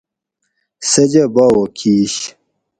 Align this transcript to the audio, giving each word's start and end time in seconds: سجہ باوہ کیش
سجہ 0.89 1.25
باوہ 1.33 1.63
کیش 1.77 2.13